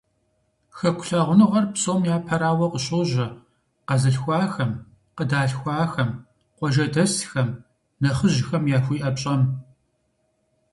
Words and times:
Хэку 0.77 1.03
лъагъуныгъэр, 1.07 1.65
псом 1.73 2.01
япэрауэ, 2.15 2.65
къыщожьэ 2.73 3.27
къэзылъхуахэм, 3.87 4.71
къыдалъхуахэм, 5.15 6.09
къуажэдэсхэм, 6.57 7.49
нэхъыжьхэм 8.01 8.63
яхуиӏэ 8.77 9.09
пщӏэм. 9.15 9.41